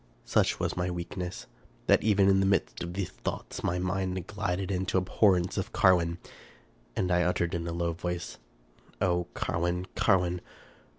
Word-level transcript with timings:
Such 0.25 0.59
was 0.59 0.75
my 0.75 0.89
weakness, 0.89 1.45
that 1.85 2.01
even 2.01 2.27
in 2.27 2.39
the 2.39 2.45
midst 2.47 2.81
of 2.81 2.95
these 2.95 3.11
thoughts 3.11 3.63
my 3.63 3.77
mind 3.77 4.25
glided 4.25 4.71
into 4.71 4.97
abhorrence 4.97 5.59
of 5.59 5.73
Carwin, 5.73 6.17
and 6.95 7.11
I 7.11 7.21
uttered, 7.21 7.53
in 7.53 7.67
a 7.67 7.71
low 7.71 7.93
voice," 7.93 8.39
O 8.99 9.27
Carwin! 9.35 9.85
Carwin 9.93 10.41